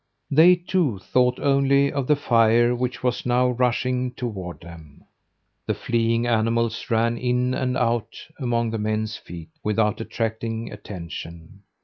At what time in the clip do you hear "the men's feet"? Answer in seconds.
8.71-9.49